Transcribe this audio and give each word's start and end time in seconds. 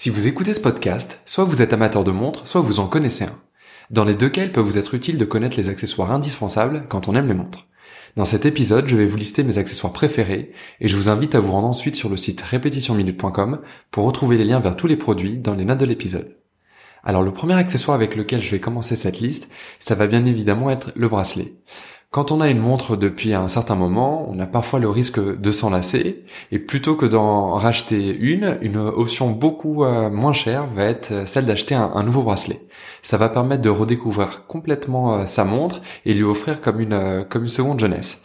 Si 0.00 0.08
vous 0.08 0.26
écoutez 0.26 0.54
ce 0.54 0.60
podcast, 0.60 1.20
soit 1.26 1.44
vous 1.44 1.60
êtes 1.60 1.74
amateur 1.74 2.04
de 2.04 2.10
montres, 2.10 2.48
soit 2.48 2.62
vous 2.62 2.80
en 2.80 2.86
connaissez 2.86 3.24
un. 3.24 3.38
Dans 3.90 4.06
les 4.06 4.14
deux 4.14 4.30
cas, 4.30 4.44
il 4.44 4.50
peut 4.50 4.62
vous 4.62 4.78
être 4.78 4.94
utile 4.94 5.18
de 5.18 5.26
connaître 5.26 5.58
les 5.58 5.68
accessoires 5.68 6.10
indispensables 6.10 6.86
quand 6.88 7.06
on 7.08 7.14
aime 7.14 7.28
les 7.28 7.34
montres. 7.34 7.66
Dans 8.16 8.24
cet 8.24 8.46
épisode, 8.46 8.88
je 8.88 8.96
vais 8.96 9.04
vous 9.04 9.18
lister 9.18 9.44
mes 9.44 9.58
accessoires 9.58 9.92
préférés 9.92 10.52
et 10.80 10.88
je 10.88 10.96
vous 10.96 11.10
invite 11.10 11.34
à 11.34 11.40
vous 11.40 11.52
rendre 11.52 11.68
ensuite 11.68 11.96
sur 11.96 12.08
le 12.08 12.16
site 12.16 12.40
répétitionminute.com 12.40 13.60
pour 13.90 14.06
retrouver 14.06 14.38
les 14.38 14.44
liens 14.44 14.60
vers 14.60 14.74
tous 14.74 14.86
les 14.86 14.96
produits 14.96 15.36
dans 15.36 15.54
les 15.54 15.66
notes 15.66 15.80
de 15.80 15.84
l'épisode. 15.84 16.34
Alors 17.04 17.22
le 17.22 17.34
premier 17.34 17.56
accessoire 17.56 17.94
avec 17.94 18.16
lequel 18.16 18.40
je 18.40 18.52
vais 18.52 18.58
commencer 18.58 18.96
cette 18.96 19.20
liste, 19.20 19.50
ça 19.80 19.94
va 19.96 20.06
bien 20.06 20.24
évidemment 20.24 20.70
être 20.70 20.92
le 20.96 21.10
bracelet. 21.10 21.52
Quand 22.12 22.32
on 22.32 22.40
a 22.40 22.48
une 22.50 22.58
montre 22.58 22.96
depuis 22.96 23.34
un 23.34 23.46
certain 23.46 23.76
moment, 23.76 24.28
on 24.28 24.40
a 24.40 24.46
parfois 24.46 24.80
le 24.80 24.88
risque 24.88 25.20
de 25.20 25.52
s'en 25.52 25.70
lasser, 25.70 26.24
et 26.50 26.58
plutôt 26.58 26.96
que 26.96 27.06
d'en 27.06 27.52
racheter 27.52 28.16
une, 28.16 28.58
une 28.62 28.78
option 28.78 29.30
beaucoup 29.30 29.84
euh, 29.84 30.10
moins 30.10 30.32
chère 30.32 30.66
va 30.74 30.86
être 30.86 31.28
celle 31.28 31.46
d'acheter 31.46 31.76
un, 31.76 32.02
nouveau 32.02 32.24
bracelet. 32.24 32.58
Ça 33.02 33.16
va 33.16 33.28
permettre 33.28 33.62
de 33.62 33.70
redécouvrir 33.70 34.44
complètement 34.48 35.18
euh, 35.18 35.26
sa 35.26 35.44
montre 35.44 35.82
et 36.04 36.12
lui 36.12 36.24
offrir 36.24 36.58
euh, 36.66 37.22
comme 37.22 37.42
une 37.42 37.48
seconde 37.48 37.78
jeunesse. 37.78 38.24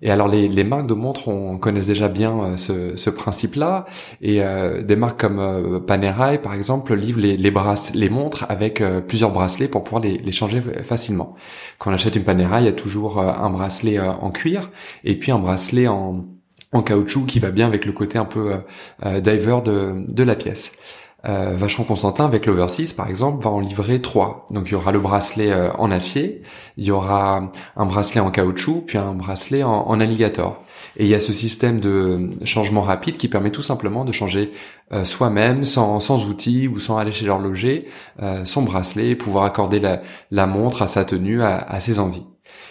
Et 0.00 0.10
alors 0.10 0.28
les, 0.28 0.48
les 0.48 0.64
marques 0.64 0.86
de 0.86 0.94
montres 0.94 1.28
on 1.28 1.58
connaissent 1.58 1.86
déjà 1.88 2.08
bien 2.08 2.38
euh, 2.40 2.56
ce, 2.56 2.96
ce 2.96 3.10
principe-là 3.10 3.86
et 4.20 4.42
euh, 4.42 4.82
des 4.82 4.94
marques 4.94 5.20
comme 5.20 5.40
euh, 5.40 5.80
Panerai 5.80 6.38
par 6.38 6.54
exemple 6.54 6.94
livrent 6.94 7.20
les 7.20 7.36
les, 7.36 7.52
les 7.94 8.08
montres 8.08 8.46
avec 8.48 8.82
plusieurs 9.08 9.32
bracelets 9.32 9.68
pour 9.68 9.82
pouvoir 9.84 10.02
les, 10.02 10.18
les, 10.18 10.32
changer 10.32 10.62
facilement. 10.82 11.34
Quand 11.78 11.90
on 11.90 11.94
achète 11.94 12.14
une 12.14 12.24
Panerai, 12.24 12.60
il 12.60 12.64
y 12.66 12.68
a 12.68 12.72
toujours 12.72 13.20
un 13.20 13.50
bracelet 13.50 13.98
en 13.98 14.30
cuir 14.30 14.70
et 15.04 15.18
puis 15.18 15.32
un 15.32 15.38
bracelet 15.38 15.88
en 15.88 16.26
en 16.72 16.82
caoutchouc 16.82 17.24
qui 17.26 17.38
va 17.38 17.50
bien 17.50 17.66
avec 17.66 17.86
le 17.86 17.92
côté 17.92 18.18
un 18.18 18.26
peu 18.26 18.52
diver 19.04 19.60
de, 19.64 20.04
de 20.06 20.22
la 20.22 20.36
pièce. 20.36 20.76
Euh, 21.26 21.54
Vacheron 21.56 21.82
Constantin 21.82 22.24
avec 22.26 22.46
l'Overseas 22.46 22.94
par 22.96 23.08
exemple 23.08 23.42
va 23.42 23.50
en 23.50 23.58
livrer 23.58 24.00
trois. 24.00 24.46
Donc 24.50 24.68
il 24.68 24.72
y 24.72 24.74
aura 24.76 24.92
le 24.92 25.00
bracelet 25.00 25.50
euh, 25.50 25.72
en 25.72 25.90
acier, 25.90 26.42
il 26.76 26.84
y 26.84 26.92
aura 26.92 27.50
un 27.76 27.86
bracelet 27.86 28.20
en 28.20 28.30
caoutchouc, 28.30 28.84
puis 28.86 28.98
un 28.98 29.14
bracelet 29.14 29.64
en, 29.64 29.98
alligator. 29.98 30.62
Et 30.96 31.04
il 31.04 31.10
y 31.10 31.14
a 31.14 31.20
ce 31.20 31.32
système 31.32 31.80
de 31.80 32.30
changement 32.44 32.82
rapide 32.82 33.16
qui 33.16 33.26
permet 33.26 33.50
tout 33.50 33.62
simplement 33.62 34.04
de 34.04 34.12
changer 34.12 34.52
euh, 34.92 35.04
soi-même, 35.04 35.64
sans, 35.64 35.98
sans 35.98 36.24
outils 36.24 36.68
ou 36.68 36.78
sans 36.78 36.98
aller 36.98 37.12
chez 37.12 37.26
l'horloger, 37.26 37.88
euh, 38.22 38.44
son 38.44 38.62
bracelet 38.62 39.08
et 39.08 39.16
pouvoir 39.16 39.44
accorder 39.44 39.80
la, 39.80 40.02
la 40.30 40.46
montre 40.46 40.82
à 40.82 40.86
sa 40.86 41.04
tenue, 41.04 41.42
à, 41.42 41.56
à 41.56 41.80
ses 41.80 41.98
envies. 41.98 42.26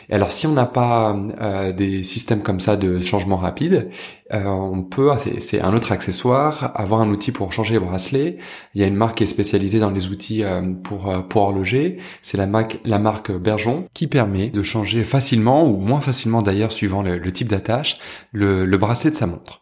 Alors 0.10 0.32
si 0.32 0.48
on 0.48 0.54
n'a 0.54 0.66
pas 0.66 1.18
euh, 1.42 1.74
des 1.74 2.04
systèmes 2.04 2.42
comme 2.42 2.60
ça 2.60 2.78
de 2.78 3.00
changement 3.00 3.36
rapide, 3.36 3.90
euh, 4.34 4.46
on 4.46 4.84
peut, 4.84 5.12
c'est 5.40 5.62
un 5.62 5.74
autre 5.74 5.92
accessoire, 5.92 6.72
avoir 6.76 7.02
un 7.02 7.10
outil 7.10 7.32
pour 7.32 7.52
changer 7.52 7.74
les 7.74 7.80
bracelets. 7.80 8.38
Il 8.74 8.82
y 8.82 8.84
a 8.84 8.88
une 8.88 8.96
marque 8.96 9.18
qui 9.18 9.24
est 9.24 9.28
spécialisée 9.28 9.80
dans 9.80 9.92
les 9.92 10.08
outils 10.08 10.44
euh, 10.44 10.62
pour 10.84 11.28
pour 11.28 11.42
horloger. 11.44 11.98
C'est 12.22 12.38
la 12.38 12.48
marque 12.48 12.80
la 12.86 13.00
marque 13.00 13.32
Bergeon 13.32 13.86
qui 13.94 14.08
permet 14.08 14.50
de 14.50 14.62
changer 14.62 15.04
facilement 15.04 15.66
ou 15.66 15.78
moins 15.78 16.02
facilement 16.02 16.42
d'ailleurs 16.42 16.72
suivant 16.72 17.04
le, 17.04 17.18
le 17.18 17.32
type 17.32 17.50
d'attache 17.50 17.98
le, 18.32 18.66
le 18.66 18.78
bracelet 18.78 19.12
de 19.12 19.16
sa 19.16 19.28
montre 19.28 19.62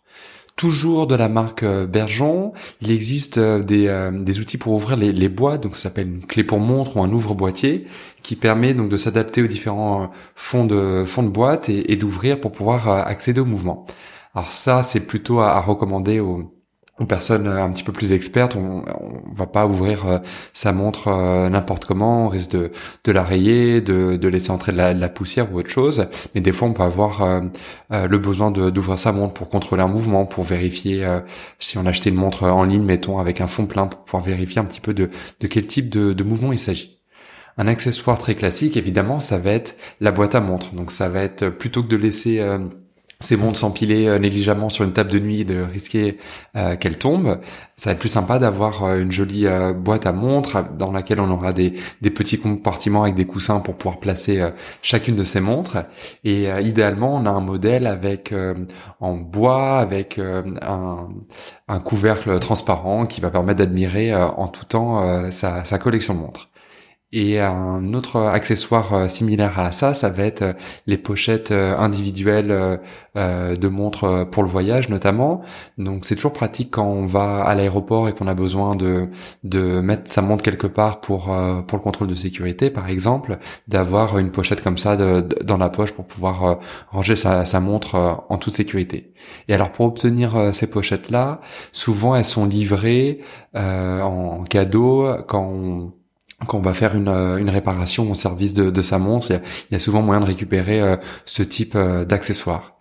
toujours 0.56 1.08
de 1.08 1.16
la 1.16 1.30
marque 1.30 1.64
euh, 1.64 1.86
Bergeon. 1.86 2.54
Il 2.82 2.92
existe 2.92 3.38
euh, 3.38 3.62
des, 3.62 3.88
euh, 3.88 4.12
des 4.12 4.40
outils 4.40 4.58
pour 4.58 4.74
ouvrir 4.74 4.98
les, 4.98 5.12
les 5.12 5.30
boîtes, 5.30 5.64
donc 5.64 5.76
ça 5.76 5.84
s'appelle 5.84 6.08
une 6.08 6.26
clé 6.26 6.44
pour 6.44 6.60
montre 6.60 6.98
ou 6.98 7.04
un 7.04 7.12
ouvre-boîtier, 7.12 7.88
qui 8.24 8.36
permet 8.36 8.74
donc 8.74 8.90
de 8.90 8.98
s'adapter 8.98 9.42
aux 9.44 9.48
différents 9.48 10.12
fonds 10.36 10.66
de 10.66 11.04
fonds 11.06 11.24
de 11.24 11.30
boîte 11.30 11.70
et, 11.70 11.96
d'ouvrir 11.98 12.40
pour 12.40 12.52
pouvoir 12.52 12.90
accéder 12.90 13.40
au 13.42 13.46
mouvement. 13.46 13.86
Alors 14.34 14.48
ça, 14.50 14.84
c'est 14.84 15.02
plutôt 15.02 15.40
à, 15.40 15.52
à 15.52 15.62
recommander 15.62 16.20
aux, 16.20 16.55
aux 16.98 17.06
personnes 17.06 17.48
un 17.48 17.70
petit 17.72 17.84
peu 17.84 17.92
plus 17.92 18.14
expertes, 18.14 18.56
on, 18.56 18.84
on 19.02 19.34
va 19.34 19.48
pas 19.48 19.68
ouvrir 19.68 20.08
euh, 20.08 20.20
sa 20.54 20.72
montre 20.72 21.10
euh, 21.10 21.50
n'importe 21.50 21.84
comment, 21.84 22.26
on 22.26 22.28
risque 22.30 22.52
de, 22.52 22.72
la 23.12 23.24
rayer, 23.24 23.82
de, 23.82 24.28
laisser 24.28 24.52
entrer 24.52 24.72
de 24.72 24.78
la, 24.78 25.10
poussière 25.10 25.54
ou 25.54 25.60
autre 25.60 25.70
chose. 25.70 26.08
Mais 26.34 26.42
des 26.42 26.54
fois, 26.54 26.70
on 26.70 26.74
peut 26.74 26.84
avoir 26.84 27.22
euh, 27.22 27.42
le 28.08 28.18
besoin 28.18 28.50
d'ouvrir 28.50 28.98
sa 28.98 29.12
montre 29.12 29.34
pour 29.34 29.50
contrôler 29.50 29.84
un 29.84 29.88
mouvement, 29.88 30.26
pour 30.26 30.44
vérifier 30.46 31.06
si 31.60 31.78
on 31.78 31.86
a 31.86 31.90
acheté 31.90 32.10
une 32.10 32.16
montre 32.16 32.44
en 32.44 32.64
ligne, 32.64 32.84
mettons, 32.84 33.20
avec 33.20 33.42
un 33.42 33.48
fond 33.48 33.66
plein, 33.66 33.88
pour 33.88 34.04
pouvoir 34.06 34.24
vérifier 34.24 34.60
un 34.62 34.66
petit 34.66 34.82
peu 34.82 34.94
de, 34.94 35.10
de 35.40 35.48
quel 35.48 35.68
type 35.68 35.90
de, 35.90 36.14
de 36.14 36.24
mouvement 36.24 36.54
il 36.54 36.60
s'agit. 36.60 37.02
Un 37.58 37.68
accessoire 37.68 38.18
très 38.18 38.36
classique, 38.36 38.78
évidemment, 38.78 39.20
ça 39.20 39.38
va 39.38 39.52
être 39.52 39.78
la 40.02 40.12
boîte 40.12 40.36
à 40.36 40.42
montre. 40.42 40.74
Donc 40.74 40.92
ça 40.92 41.10
va 41.10 41.22
être 41.22 41.50
plutôt 41.50 41.84
que 41.84 41.88
de 41.88 41.96
laisser 41.96 42.42
c'est 43.26 43.38
bon 43.38 43.52
de 43.52 43.58
s'empiler 43.58 44.08
euh, 44.08 44.20
négligemment 44.20 44.70
sur 44.70 44.84
une 44.84 44.94
table 44.94 45.10
de 45.10 45.18
nuit 45.20 45.42
et 45.42 45.44
de 45.44 45.60
risquer 45.60 46.20
euh, 46.56 46.76
qu'elle 46.76 47.00
tombe. 47.00 47.40
Ça 47.76 47.90
va 47.90 47.94
être 47.94 48.00
plus 48.00 48.10
sympa 48.10 48.38
d'avoir 48.38 48.84
euh, 48.84 49.00
une 49.00 49.12
jolie 49.12 49.48
boîte 49.76 50.06
à 50.06 50.12
montres 50.12 50.64
dans 50.78 50.92
laquelle 50.92 51.20
on 51.20 51.32
aura 51.32 51.52
des, 51.52 51.74
des, 52.02 52.12
petits 52.12 52.38
compartiments 52.38 53.02
avec 53.04 53.16
des 53.16 53.26
coussins 53.26 53.60
pour 53.60 53.76
pouvoir 53.76 54.00
placer 54.00 54.48
chacune 54.82 55.16
de 55.16 55.24
ces 55.24 55.42
montres. 55.42 55.78
Et 56.24 56.48
idéalement, 56.62 57.16
on 57.16 57.26
a 57.26 57.30
un 57.30 57.42
modèle 57.42 57.88
avec 57.88 58.34
en 59.00 59.16
bois, 59.16 59.80
avec 59.80 60.20
un, 60.20 61.10
un, 61.68 61.80
couvercle 61.80 62.40
transparent 62.40 63.06
qui 63.06 63.22
va 63.22 63.32
permettre 63.32 63.60
d'admirer 63.60 64.16
en 64.16 64.48
tout 64.48 64.66
temps 64.66 65.30
sa, 65.32 65.66
sa 65.66 65.78
collection 65.78 66.14
de 66.14 66.20
montres. 66.20 66.50
Et 67.18 67.40
un 67.40 67.94
autre 67.94 68.20
accessoire 68.20 68.94
euh, 68.94 69.08
similaire 69.08 69.58
à 69.58 69.72
ça, 69.72 69.94
ça 69.94 70.10
va 70.10 70.26
être 70.26 70.42
euh, 70.42 70.54
les 70.86 70.98
pochettes 70.98 71.52
euh, 71.52 71.78
individuelles 71.78 72.82
de 73.16 73.68
montres 73.70 74.30
pour 74.30 74.44
le 74.44 74.50
voyage 74.50 74.90
notamment. 74.90 75.42
Donc 75.78 76.04
c'est 76.04 76.16
toujours 76.16 76.34
pratique 76.34 76.72
quand 76.72 76.86
on 76.86 77.06
va 77.06 77.44
à 77.44 77.56
l'aéroport 77.56 78.10
et 78.10 78.14
qu'on 78.14 78.28
a 78.28 78.34
besoin 78.34 78.76
de 78.76 79.08
de 79.46 79.80
mettre 79.80 80.12
sa 80.12 80.22
montre 80.22 80.44
quelque 80.44 80.68
part 80.68 81.00
pour 81.00 81.34
pour 81.68 81.78
le 81.78 81.84
contrôle 81.84 82.10
de 82.10 82.16
sécurité 82.16 82.70
par 82.70 82.90
exemple, 82.90 83.38
d'avoir 83.70 84.18
une 84.18 84.32
pochette 84.32 84.62
comme 84.62 84.78
ça 84.78 84.98
dans 84.98 85.58
la 85.58 85.70
poche 85.70 85.94
pour 85.94 86.04
pouvoir 86.06 86.60
ranger 86.90 87.16
sa, 87.16 87.46
sa 87.46 87.62
montre 87.62 88.26
en 88.28 88.38
toute 88.38 88.54
sécurité. 88.54 89.14
Et 89.48 89.54
alors 89.54 89.72
pour 89.72 89.86
obtenir 89.86 90.54
ces 90.54 90.68
pochettes 90.68 91.10
là, 91.10 91.40
souvent 91.72 92.18
elles 92.18 92.26
sont 92.26 92.46
livrées 92.46 93.22
en 93.54 94.44
cadeau 94.44 95.08
quand 95.26 95.44
on 95.44 95.94
quand 96.48 96.58
on 96.58 96.62
va 96.62 96.74
faire 96.74 96.96
une, 96.96 97.08
euh, 97.08 97.38
une 97.38 97.50
réparation 97.50 98.10
au 98.12 98.14
service 98.14 98.54
de, 98.54 98.70
de 98.70 98.82
sa 98.82 98.98
montre, 98.98 99.32
il 99.32 99.42
y, 99.72 99.76
a, 99.76 99.80
souvent 99.80 100.02
moyen 100.02 100.22
de 100.22 100.26
récupérer 100.26 100.82
euh, 100.82 100.98
ce 101.26 101.44
type 101.44 101.74
euh, 101.76 102.06
d'accessoires. 102.06 102.74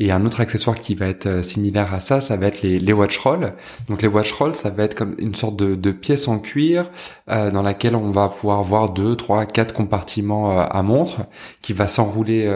Et 0.00 0.10
un 0.10 0.26
autre 0.26 0.40
accessoire 0.40 0.74
qui 0.74 0.96
va 0.96 1.06
être 1.06 1.44
similaire 1.44 1.94
à 1.94 2.00
ça, 2.00 2.20
ça 2.20 2.36
va 2.36 2.46
être 2.46 2.62
les, 2.62 2.80
les 2.80 2.92
watch 2.92 3.16
rolls. 3.18 3.52
Donc 3.88 4.02
les 4.02 4.08
watch 4.08 4.32
rolls, 4.32 4.56
ça 4.56 4.70
va 4.70 4.82
être 4.82 4.96
comme 4.96 5.14
une 5.18 5.36
sorte 5.36 5.54
de, 5.54 5.76
de 5.76 5.92
pièce 5.92 6.26
en 6.26 6.40
cuir 6.40 6.90
dans 7.28 7.62
laquelle 7.62 7.94
on 7.94 8.10
va 8.10 8.28
pouvoir 8.28 8.64
voir 8.64 8.90
deux, 8.90 9.14
trois, 9.14 9.46
quatre 9.46 9.72
compartiments 9.72 10.58
à 10.58 10.82
montre 10.82 11.26
qui 11.62 11.74
va 11.74 11.86
s'enrouler 11.86 12.52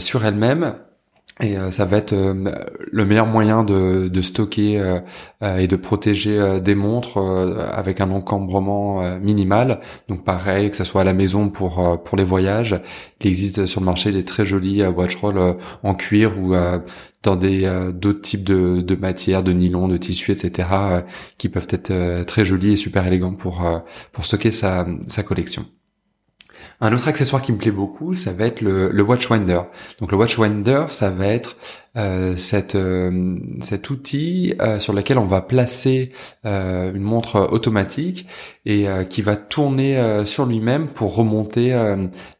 sur 0.00 0.26
elle-même 0.26 0.74
et 1.40 1.58
euh, 1.58 1.72
ça 1.72 1.84
va 1.84 1.96
être 1.96 2.12
euh, 2.12 2.52
le 2.92 3.04
meilleur 3.04 3.26
moyen 3.26 3.64
de, 3.64 4.06
de 4.06 4.22
stocker 4.22 4.80
euh, 4.80 5.00
et 5.58 5.66
de 5.66 5.74
protéger 5.74 6.60
des 6.60 6.76
montres 6.76 7.18
avec 7.72 8.00
un 8.00 8.10
encombrement 8.10 9.02
minimal. 9.18 9.80
Donc 10.08 10.24
pareil, 10.24 10.70
que 10.70 10.76
ce 10.76 10.84
soit 10.84 11.00
à 11.00 11.04
la 11.04 11.12
maison 11.12 11.48
pour 11.48 12.02
pour 12.02 12.16
les 12.16 12.24
voyages, 12.24 12.80
il 13.20 13.26
existe 13.26 13.66
sur 13.66 13.80
le 13.80 13.86
marché 13.86 14.12
des 14.12 14.24
très 14.24 14.46
jolis 14.46 14.82
watch 14.86 15.16
rolls 15.16 15.56
en 15.82 15.94
cuir 15.94 16.38
ou 16.38 16.54
dans 17.22 17.36
des 17.36 17.68
d'autres 17.94 18.20
types 18.20 18.44
de, 18.44 18.80
de 18.80 18.94
matières, 18.96 19.42
de 19.42 19.52
nylon, 19.52 19.88
de 19.88 19.96
tissu, 19.96 20.32
etc., 20.32 20.68
qui 21.36 21.48
peuvent 21.48 21.68
être 21.70 22.24
très 22.24 22.44
jolis 22.44 22.72
et 22.72 22.76
super 22.76 23.06
élégants 23.06 23.34
pour 23.34 23.64
pour 24.12 24.24
stocker 24.24 24.50
sa 24.50 24.86
sa 25.08 25.22
collection. 25.22 25.64
Un 26.80 26.92
autre 26.92 27.08
accessoire 27.08 27.42
qui 27.42 27.52
me 27.52 27.58
plaît 27.58 27.70
beaucoup, 27.70 28.14
ça 28.14 28.32
va 28.32 28.46
être 28.46 28.60
le, 28.60 28.90
le 28.90 29.02
Watchwinder. 29.02 29.62
Donc 30.00 30.10
le 30.10 30.16
Watchwinder, 30.16 30.86
ça 30.88 31.10
va 31.10 31.26
être 31.26 31.56
euh, 31.96 32.36
cette, 32.36 32.74
euh, 32.74 33.36
cet 33.60 33.88
outil 33.88 34.54
euh, 34.60 34.80
sur 34.80 34.92
lequel 34.92 35.16
on 35.16 35.26
va 35.26 35.40
placer 35.42 36.10
une 36.44 37.02
montre 37.02 37.48
automatique 37.52 38.26
et 38.66 38.86
qui 39.08 39.22
va 39.22 39.36
tourner 39.36 40.24
sur 40.24 40.46
lui-même 40.46 40.88
pour 40.88 41.14
remonter 41.14 41.70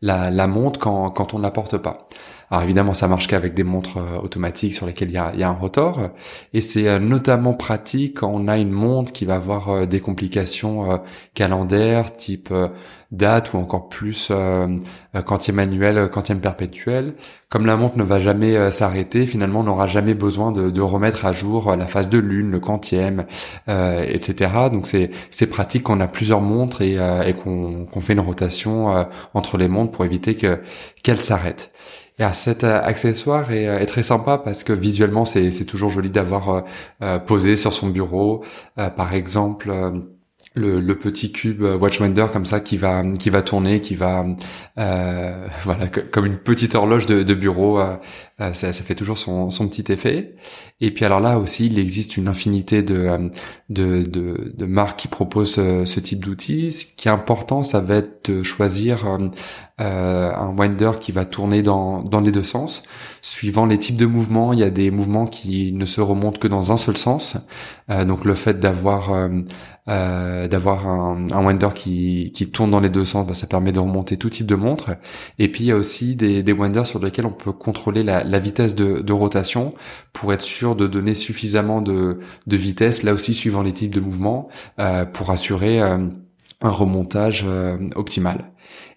la, 0.03 0.31
la, 0.31 0.47
montre 0.47 0.81
quand, 0.81 1.11
quand 1.11 1.35
on 1.35 1.39
ne 1.39 1.43
la 1.43 1.51
porte 1.51 1.77
pas. 1.79 2.09
Alors 2.51 2.63
évidemment, 2.63 2.95
ça 2.95 3.09
marche 3.09 3.27
qu'avec 3.27 3.55
des 3.55 3.65
montres 3.65 3.99
automatiques 4.23 4.75
sur 4.75 4.87
lesquelles 4.87 5.09
il 5.11 5.15
y 5.15 5.19
a, 5.19 5.35
y 5.35 5.43
a 5.43 5.49
un 5.49 5.55
rotor, 5.55 6.11
et 6.53 6.61
c'est 6.61 7.01
notamment 7.01 7.55
pratique 7.55 8.21
quand 8.21 8.31
on 8.33 8.49
a 8.49 8.59
une 8.59 8.71
montre 8.71 9.13
qui 9.13 9.25
va 9.25 9.37
avoir 9.37 9.87
des 9.87 10.01
complications 10.01 11.01
calendaires, 11.35 12.15
type 12.17 12.53
date 13.11 13.53
ou 13.55 13.59
encore 13.59 13.89
plus 13.89 14.31
quantième 15.23 15.57
manuel, 15.57 16.09
quantième 16.11 16.41
perpétuel. 16.41 17.15
Comme 17.49 17.67
la 17.67 17.77
montre 17.77 17.97
ne 17.99 18.03
va 18.03 18.21
jamais 18.21 18.57
euh, 18.57 18.71
s'arrêter, 18.71 19.27
finalement, 19.27 19.61
on 19.61 19.65
n'aura 19.65 19.87
jamais 19.87 20.15
besoin 20.15 20.51
de, 20.51 20.81
remettre 20.81 21.25
à 21.25 21.33
jour 21.33 21.71
euh, 21.71 21.77
la 21.77 21.87
phase 21.87 22.11
de 22.11 22.19
lune, 22.19 22.51
le 22.51 22.61
quantième, 22.61 23.27
euh, 23.69 24.05
etc. 24.09 24.53
Donc 24.73 24.87
c'est 24.87 25.11
c'est 25.31 25.47
pratique 25.47 25.85
qu'on 25.85 26.01
a 26.01 26.09
plusieurs 26.09 26.41
montres 26.41 26.83
et, 26.83 26.97
euh, 26.99 27.33
qu'on 27.33 28.01
fait 28.01 28.15
une 28.15 28.21
rotation 28.21 29.07
entre 29.35 29.57
les 29.57 29.69
montres 29.69 29.93
pour 29.93 30.05
éviter 30.05 30.35
que 30.35 30.61
qu'elles 31.03 31.21
s'arrêtent. 31.21 31.71
Et 32.19 32.25
cet 32.33 32.63
accessoire 32.65 33.51
est, 33.51 33.65
est, 33.65 33.87
très 33.87 34.05
sympa 34.05 34.39
parce 34.39 34.63
que 34.65 34.73
visuellement 34.73 35.25
c'est 35.25 35.65
toujours 35.65 35.91
joli 35.91 36.11
d'avoir 36.11 36.65
posé 37.27 37.57
sur 37.57 37.73
son 37.73 37.89
bureau. 37.89 38.45
par 38.77 39.15
exemple 39.15 39.73
le, 40.55 40.81
le, 40.81 40.99
petit 40.99 41.33
cube 41.33 41.63
euh, 41.63 41.77
Watchmander 41.77 42.27
comme 42.33 42.47
ça 42.47 42.61
qui 42.61 42.77
va 42.77 43.03
qui 43.19 43.29
va 43.31 43.43
tourner, 43.43 43.81
qui 43.81 43.97
va 43.97 44.25
euh, 44.79 45.49
voilà 45.65 45.87
comme 45.89 46.27
une 46.27 46.37
petite 46.37 46.75
horloge 46.75 47.07
de, 47.07 47.23
de 47.23 47.35
bureau. 47.35 47.81
Euh, 48.41 48.45
euh, 48.45 48.53
ça, 48.53 48.73
ça, 48.73 48.85
fait 48.85 48.95
toujours 48.95 49.19
son, 49.19 49.51
son 49.51 49.69
petit 49.69 49.93
effet. 49.93 50.35
Et 50.81 50.91
puis 50.93 51.05
alors 51.05 51.21
là 51.21 51.39
aussi, 51.39 51.67
il 51.67 51.79
existe 51.79 52.17
une 52.17 52.29
infinité 52.29 52.83
de 52.83 53.31
de, 53.71 54.03
de, 54.03 54.53
de 54.57 54.67
marques 54.67 54.99
qui 55.01 55.09
proposent 55.09 55.55
ce, 55.55 56.01
type 56.01 56.25
d'outils. 56.25 56.73
Ce 56.73 56.87
qui 56.87 57.09
est 57.09 57.11
important, 57.11 57.63
ça 57.63 57.81
va 57.81 57.97
être 57.97 58.31
de 58.31 58.43
choisir 58.43 59.05
euh, 59.81 60.33
un 60.33 60.55
winder 60.57 60.93
qui 61.01 61.11
va 61.11 61.25
tourner 61.25 61.63
dans 61.63 62.03
dans 62.03 62.21
les 62.21 62.31
deux 62.33 62.45
sens. 62.45 62.83
Suivant 63.23 63.67
les 63.67 63.79
types 63.79 63.97
de 63.97 64.07
mouvements, 64.07 64.53
il 64.53 64.59
y 64.61 64.63
a 64.63 64.71
des 64.71 64.91
mouvements 64.91 65.27
qui 65.27 65.73
ne 65.73 65.85
se 65.87 66.01
remontent 66.01 66.39
que 66.39 66.49
dans 66.49 66.73
un 66.73 66.77
seul 66.77 66.97
sens. 66.97 67.37
Euh, 67.91 68.05
donc 68.05 68.25
le 68.25 68.35
fait 68.35 68.61
d'avoir 68.61 69.11
euh, 69.89 70.49
d'avoir 70.49 70.87
un, 70.87 71.27
un 71.31 71.45
winder 71.45 71.69
qui, 71.75 72.31
qui 72.33 72.51
tourne 72.51 72.71
dans 72.71 72.81
les 72.81 72.89
deux 72.89 73.05
sens, 73.05 73.27
bah, 73.27 73.35
ça 73.35 73.47
permet 73.47 73.73
de 73.73 73.81
remonter 73.81 74.17
tout 74.17 74.31
type 74.31 74.47
de 74.47 74.55
montre. 74.55 74.97
Et 75.39 75.49
puis 75.51 75.65
il 75.65 75.67
y 75.69 75.73
a 75.73 75.77
aussi 75.77 76.17
des, 76.17 76.43
des 76.43 76.53
winders 76.53 76.87
sur 76.87 76.99
lesquels 77.01 77.27
on 77.27 77.33
peut 77.33 77.53
contrôler 77.53 78.03
la, 78.03 78.24
la 78.25 78.39
vitesse 78.39 78.75
de, 78.75 79.13
rotation 79.13 79.75
pour 80.13 80.33
être 80.33 80.43
sûr 80.43 80.75
de 80.75 80.87
donner 80.87 81.15
suffisamment 81.15 81.81
de, 81.81 82.19
de 82.47 82.57
vitesse, 82.57 83.03
là 83.03 83.13
aussi 83.13 83.35
suivant 83.35 83.63
les 83.63 83.73
types 83.73 83.95
de 83.95 84.01
mouvements, 84.01 84.49
euh, 84.81 85.05
pour 85.05 85.31
assurer 85.31 85.81
euh, 85.81 85.99
un 86.65 86.71
remontage 86.71 87.45
euh, 87.47 87.77
optimal. 87.95 88.51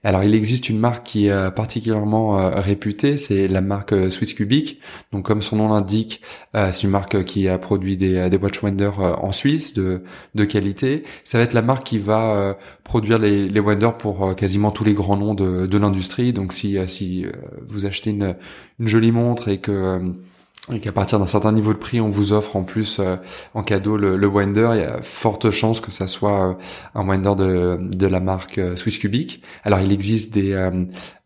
Alors 0.03 0.23
il 0.23 0.33
existe 0.33 0.69
une 0.69 0.79
marque 0.79 1.05
qui 1.05 1.27
est 1.27 1.31
euh, 1.31 1.51
particulièrement 1.51 2.39
euh, 2.39 2.49
réputée, 2.61 3.17
c'est 3.17 3.49
la 3.49 3.59
marque 3.59 3.93
Swiss 4.09 4.33
Cubic. 4.33 4.79
Donc 5.11 5.25
comme 5.25 5.41
son 5.41 5.57
nom 5.57 5.67
l'indique, 5.67 6.21
c'est 6.53 6.83
une 6.83 6.89
marque 6.89 7.23
qui 7.25 7.49
a 7.49 7.57
produit 7.57 7.97
des, 7.97 8.29
des 8.29 8.37
Watchwinder 8.37 8.91
en 8.97 9.31
Suisse 9.31 9.73
de, 9.73 10.01
qualité. 10.45 11.03
Ça 11.25 11.37
va 11.37 11.43
être 11.43 11.53
la 11.53 11.61
marque 11.61 11.83
qui 11.83 11.99
va 11.99 12.57
produire 12.83 13.19
les, 13.19 13.49
les 13.49 13.61
pour 13.99 14.35
quasiment 14.35 14.71
tous 14.71 14.85
les 14.85 14.93
grands 14.93 15.17
noms 15.17 15.35
de, 15.35 15.77
l'industrie. 15.77 16.31
Donc 16.31 16.53
si, 16.53 16.77
vous 17.67 17.85
achetez 17.85 18.11
une 18.11 18.35
jolie 18.87 19.11
montre 19.11 19.49
et 19.49 19.57
que 19.57 20.01
et 20.73 20.79
qu'à 20.79 20.91
partir 20.91 21.19
d'un 21.19 21.27
certain 21.27 21.53
niveau 21.53 21.73
de 21.73 21.77
prix, 21.77 22.01
on 22.01 22.09
vous 22.09 22.33
offre 22.33 22.57
en 22.57 22.63
plus 22.63 22.99
euh, 22.99 23.15
en 23.53 23.63
cadeau 23.63 23.95
le, 23.95 24.17
le, 24.17 24.27
winder, 24.27 24.69
il 24.73 24.81
y 24.81 24.83
a 24.83 25.01
forte 25.01 25.49
chance 25.49 25.79
que 25.79 25.91
ça 25.91 26.07
soit 26.07 26.49
euh, 26.49 26.53
un 26.93 27.07
winder 27.07 27.35
de, 27.35 27.79
de 27.81 28.07
la 28.07 28.19
marque 28.19 28.57
euh, 28.57 28.75
Swiss 28.75 28.97
Cubic. 28.97 29.41
Alors 29.63 29.79
il 29.79 29.91
existe 29.91 30.33
des 30.33 30.47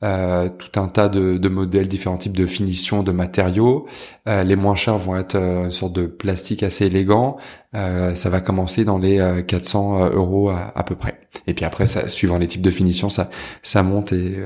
tout 0.02 0.80
un 0.80 0.88
tas 0.88 1.10
de, 1.10 1.38
de, 1.38 1.50
modèles, 1.50 1.88
différents 1.88 2.18
types 2.18 2.36
de 2.36 2.46
finitions, 2.46 3.04
de 3.04 3.12
matériaux. 3.12 3.88
les 4.26 4.56
moins 4.56 4.76
chers 4.76 4.98
vont 4.98 5.16
être 5.16 5.36
une 5.36 5.72
sorte 5.72 5.94
de 5.94 6.08
plastique 6.08 6.64
assez 6.64 6.88
élégant. 6.88 7.38
ça 7.74 8.30
va 8.30 8.42
commencer 8.42 8.84
dans 8.84 8.98
les 8.98 9.44
400 9.46 10.10
euros 10.10 10.50
à, 10.50 10.72
à, 10.76 10.84
peu 10.84 10.96
près. 10.96 11.20
Et 11.46 11.54
puis 11.54 11.66
après, 11.66 11.86
ça, 11.86 12.10
suivant 12.10 12.40
les 12.40 12.48
types 12.48 12.64
de 12.64 12.72
finitions, 12.72 13.10
ça 13.10 13.30
ça 13.62 13.84
monte 13.84 14.12
et 14.14 14.38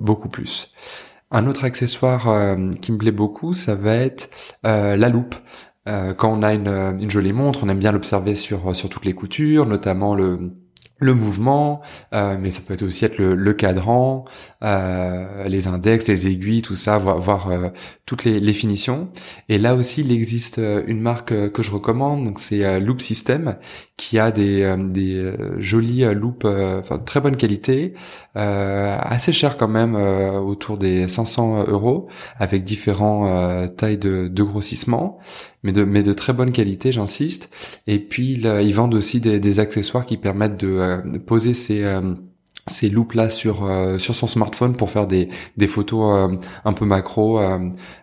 beaucoup 0.00 0.28
plus. 0.28 0.72
Un 1.34 1.48
autre 1.48 1.64
accessoire 1.64 2.28
euh, 2.28 2.70
qui 2.80 2.92
me 2.92 2.96
plaît 2.96 3.10
beaucoup, 3.10 3.54
ça 3.54 3.74
va 3.74 3.96
être 3.96 4.30
euh, 4.64 4.96
la 4.96 5.08
loupe. 5.08 5.34
Euh, 5.88 6.14
quand 6.14 6.32
on 6.32 6.44
a 6.44 6.54
une, 6.54 6.68
une, 6.68 7.10
jolie 7.10 7.32
montre, 7.32 7.64
on 7.64 7.68
aime 7.68 7.80
bien 7.80 7.90
l'observer 7.90 8.36
sur 8.36 8.74
sur 8.74 8.88
toutes 8.88 9.04
les 9.04 9.14
coutures, 9.14 9.66
notamment 9.66 10.14
le 10.14 10.52
le 10.98 11.14
mouvement, 11.14 11.82
euh, 12.14 12.36
mais 12.40 12.50
ça 12.50 12.60
peut 12.66 12.76
aussi 12.84 13.04
être 13.04 13.18
le, 13.18 13.34
le 13.34 13.52
cadran, 13.52 14.24
euh, 14.62 15.48
les 15.48 15.66
index, 15.66 16.08
les 16.08 16.28
aiguilles, 16.28 16.62
tout 16.62 16.76
ça, 16.76 16.98
voir, 16.98 17.18
voir 17.18 17.50
euh, 17.50 17.68
toutes 18.06 18.24
les, 18.24 18.38
les, 18.38 18.52
finitions. 18.52 19.08
Et 19.48 19.58
là 19.58 19.74
aussi, 19.74 20.02
il 20.02 20.12
existe 20.12 20.60
une 20.86 21.00
marque 21.00 21.50
que 21.50 21.62
je 21.62 21.70
recommande, 21.72 22.24
donc 22.24 22.38
c'est 22.38 22.78
Loop 22.78 23.00
System, 23.00 23.56
qui 23.96 24.18
a 24.18 24.30
des, 24.30 24.76
des 24.90 25.32
jolies 25.58 26.04
loupes, 26.14 26.44
enfin 26.44 26.98
très 26.98 27.20
bonne 27.20 27.36
qualité, 27.36 27.94
assez 28.34 29.32
cher 29.32 29.56
quand 29.56 29.68
même, 29.68 29.94
autour 29.96 30.78
des 30.78 31.08
500 31.08 31.64
euros, 31.68 32.08
avec 32.38 32.62
différents 32.62 33.66
tailles 33.68 33.98
de, 33.98 34.28
de 34.28 34.42
grossissement 34.42 35.18
mais 35.64 35.72
de, 35.72 35.82
mais 35.84 36.02
de 36.02 36.12
très 36.12 36.32
bonne 36.32 36.52
qualité, 36.52 36.92
j'insiste. 36.92 37.48
Et 37.86 37.98
puis, 37.98 38.34
ils 38.34 38.74
vendent 38.74 38.94
aussi 38.94 39.18
des, 39.18 39.40
des, 39.40 39.60
accessoires 39.60 40.04
qui 40.04 40.18
permettent 40.18 40.58
de, 40.58 40.78
euh, 40.84 41.18
poser 41.18 41.54
ces 41.54 41.84
euh, 41.84 42.00
loupes 42.90 43.12
là 43.12 43.30
sur 43.30 43.64
euh, 43.64 43.98
sur 43.98 44.14
son 44.14 44.26
smartphone 44.26 44.76
pour 44.76 44.90
faire 44.90 45.06
des 45.06 45.28
des 45.56 45.68
photos 45.68 46.38
un 46.64 46.72
peu 46.72 46.84
macro 46.84 47.40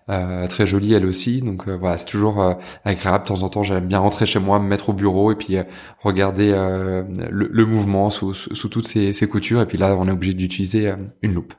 très 0.07 0.65
jolies 0.65 0.93
elles 0.93 1.05
aussi. 1.05 1.41
Donc 1.41 1.67
voilà 1.67 1.97
c'est 1.97 2.05
toujours 2.05 2.55
agréable. 2.85 3.23
De 3.23 3.27
temps 3.29 3.43
en 3.43 3.49
temps 3.49 3.63
j'aime 3.63 3.87
bien 3.87 3.99
rentrer 3.99 4.25
chez 4.25 4.39
moi 4.39 4.59
me 4.59 4.67
mettre 4.67 4.89
au 4.89 4.93
bureau 4.93 5.31
et 5.31 5.35
puis 5.35 5.57
regarder 6.03 6.51
le, 6.51 7.49
le, 7.51 7.65
mouvement 7.65 8.09
sous, 8.09 8.33
sous, 8.33 8.69
toutes 8.69 8.87
ces, 8.87 9.13
ces 9.13 9.27
coutures. 9.27 9.61
Et 9.61 9.65
puis 9.65 9.77
là 9.77 9.95
on 9.97 10.07
est 10.07 10.11
obligé 10.11 10.33
d'utiliser 10.33 10.93
une 11.21 11.33
loupe. 11.33 11.53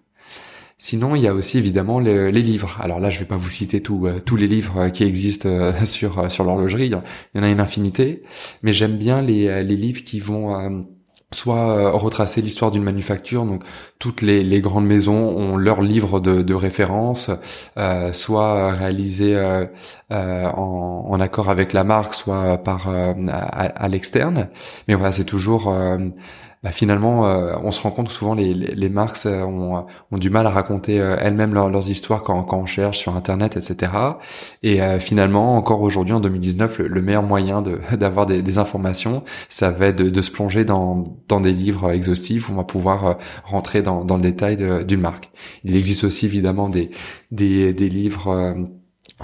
Sinon, 0.84 1.14
il 1.14 1.22
y 1.22 1.28
a 1.28 1.32
aussi 1.32 1.58
évidemment 1.58 2.00
les, 2.00 2.32
livres. 2.32 2.76
Alors 2.80 2.98
là, 2.98 3.08
je 3.08 3.20
vais 3.20 3.24
pas 3.24 3.36
vous 3.36 3.48
citer 3.48 3.80
euh, 3.88 4.18
tous 4.18 4.34
les 4.34 4.48
livres 4.48 4.78
euh, 4.78 4.88
qui 4.88 5.04
existent 5.04 5.48
euh, 5.48 5.72
sur 5.84 6.28
sur 6.28 6.42
l'horlogerie. 6.42 6.86
Il 6.86 7.00
y 7.36 7.38
en 7.38 7.44
a 7.44 7.48
une 7.48 7.60
infinité, 7.60 8.24
mais 8.64 8.72
j'aime 8.72 8.98
bien 8.98 9.22
les, 9.22 9.62
les 9.62 9.76
livres 9.76 10.02
qui 10.02 10.18
vont 10.18 10.84
soit 11.34 11.90
retracer 11.90 12.42
l'histoire 12.42 12.70
d'une 12.70 12.82
manufacture, 12.82 13.44
donc 13.44 13.62
toutes 13.98 14.22
les, 14.22 14.60
grandes 14.60 14.86
maisons 14.86 15.14
ont 15.14 15.56
leur 15.56 15.82
livre 15.82 16.20
de, 16.20 16.54
référence, 16.54 17.30
euh, 17.76 18.12
soit 18.12 18.72
réalisé 18.72 19.34
euh, 19.36 19.66
en, 20.10 21.06
en, 21.08 21.20
accord 21.20 21.50
avec 21.50 21.72
la 21.72 21.84
marque, 21.84 22.14
soit 22.14 22.58
par 22.58 22.88
à, 22.88 23.38
à 23.38 23.88
l'externe. 23.88 24.48
Mais 24.88 24.94
voilà, 24.94 25.12
c'est 25.12 25.24
toujours 25.24 25.72
bah 26.62 26.70
finalement, 26.70 27.26
euh, 27.26 27.56
on 27.64 27.72
se 27.72 27.82
rend 27.82 27.90
compte 27.90 28.06
que 28.06 28.12
souvent 28.12 28.34
les, 28.34 28.54
les, 28.54 28.74
les 28.74 28.88
marques 28.88 29.26
euh, 29.26 29.42
ont, 29.42 29.84
ont, 30.12 30.18
du 30.18 30.30
mal 30.30 30.46
à 30.46 30.50
raconter 30.50 31.00
euh, 31.00 31.16
elles-mêmes 31.18 31.54
leurs 31.54 31.90
histoires 31.90 32.22
quand, 32.22 32.44
quand, 32.44 32.58
on 32.58 32.66
cherche 32.66 32.98
sur 32.98 33.16
Internet, 33.16 33.56
etc. 33.56 33.92
Et 34.62 34.80
finalement, 35.00 35.56
encore 35.56 35.80
aujourd'hui, 35.80 36.14
en 36.14 36.20
2019, 36.20 36.78
le, 36.78 37.02
meilleur 37.02 37.24
moyen 37.24 37.62
d'avoir 37.92 38.26
des, 38.26 38.42
des, 38.42 38.58
informations, 38.58 39.24
ça 39.48 39.70
va 39.70 39.86
être 39.86 39.96
de, 39.96 40.08
de, 40.08 40.22
se 40.22 40.30
plonger 40.30 40.64
dans, 40.64 41.18
dans 41.26 41.40
des 41.40 41.52
livres 41.52 41.90
exhaustifs 41.90 42.48
où 42.48 42.52
on 42.52 42.56
va 42.56 42.64
pouvoir 42.64 43.18
rentrer 43.44 43.82
dans, 43.82 44.04
dans 44.04 44.16
le 44.16 44.22
détail 44.22 44.56
d'une 44.86 45.00
marque. 45.00 45.30
Il 45.64 45.74
existe 45.74 46.04
aussi 46.04 46.26
évidemment 46.26 46.68
des, 46.68 46.90
des, 47.32 47.72
des 47.72 47.88
livres 47.88 48.54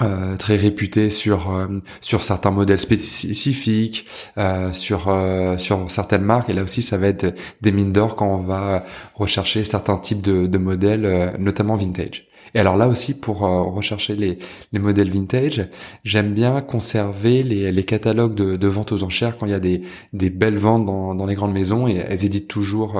euh, 0.01 0.37
très 0.37 0.55
réputé 0.55 1.09
sur 1.09 1.51
euh, 1.51 1.67
sur 2.01 2.23
certains 2.23 2.51
modèles 2.51 2.79
spécifiques, 2.79 4.05
euh, 4.37 4.73
sur 4.73 5.07
euh, 5.07 5.57
sur 5.57 5.89
certaines 5.89 6.23
marques. 6.23 6.49
Et 6.49 6.53
là 6.53 6.63
aussi, 6.63 6.81
ça 6.83 6.97
va 6.97 7.07
être 7.07 7.33
des 7.61 7.71
mines 7.71 7.91
d'or 7.91 8.15
quand 8.15 8.27
on 8.27 8.43
va 8.43 8.83
rechercher 9.15 9.63
certains 9.63 9.97
types 9.97 10.21
de, 10.21 10.47
de 10.47 10.57
modèles, 10.57 11.35
notamment 11.39 11.75
vintage. 11.75 12.27
Et 12.55 12.59
alors 12.59 12.77
là 12.77 12.87
aussi, 12.87 13.19
pour 13.19 13.39
rechercher 13.41 14.15
les, 14.15 14.39
les 14.71 14.79
modèles 14.79 15.11
vintage, 15.11 15.67
j'aime 16.03 16.33
bien 16.33 16.61
conserver 16.61 17.43
les, 17.43 17.71
les 17.71 17.83
catalogues 17.83 18.33
de, 18.33 18.55
de 18.55 18.67
vente 18.67 18.91
aux 18.91 19.03
enchères 19.03 19.37
quand 19.37 19.45
il 19.45 19.51
y 19.51 19.55
a 19.55 19.59
des, 19.59 19.83
des 20.13 20.31
belles 20.31 20.57
ventes 20.57 20.85
dans, 20.85 21.13
dans 21.13 21.25
les 21.27 21.35
grandes 21.35 21.53
maisons 21.53 21.87
et 21.87 21.97
elles 21.97 22.25
éditent 22.25 22.47
toujours 22.47 22.99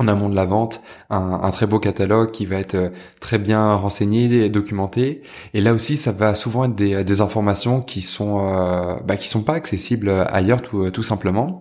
en 0.00 0.08
amont 0.08 0.30
de 0.30 0.34
la 0.34 0.46
vente 0.46 0.80
un, 1.10 1.50
très 1.50 1.66
beau 1.66 1.78
catalogue 1.78 2.30
qui 2.30 2.46
va 2.46 2.56
être 2.56 2.74
euh, 2.74 2.88
très 3.20 3.38
bien 3.38 3.74
renseigné 3.74 4.44
et 4.44 4.48
documenté. 4.48 5.22
Et 5.52 5.60
là 5.60 5.74
aussi 5.74 5.96
ça 5.96 6.10
va 6.10 6.34
souvent 6.34 6.64
être 6.64 6.74
des, 6.74 7.20
informations 7.20 7.82
qui 7.82 8.00
sont 8.00 8.48
euh, 8.48 8.94
bah, 9.04 9.16
qui 9.16 9.28
sont 9.28 9.42
pas 9.42 9.54
accessibles 9.54 10.10
ailleurs 10.30 10.62
tout, 10.62 10.90
tout 10.90 11.02
simplement 11.02 11.60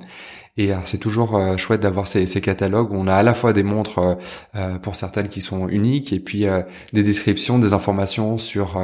Et 0.60 0.72
c'est 0.84 0.98
toujours 0.98 1.40
chouette 1.58 1.80
d'avoir 1.80 2.06
ces, 2.06 2.28
ces, 2.28 2.42
catalogues 2.42 2.92
où 2.92 2.96
on 2.98 3.08
a 3.08 3.14
à 3.14 3.24
la 3.24 3.34
fois 3.34 3.54
des 3.54 3.64
montres 3.64 4.18
pour 4.82 4.94
certaines 4.94 5.30
qui 5.30 5.40
sont 5.40 5.70
uniques 5.70 6.12
et 6.12 6.20
puis 6.20 6.46
des 6.92 7.04
descriptions, 7.04 7.60
des 7.60 7.72
informations 7.72 8.38
sur 8.38 8.78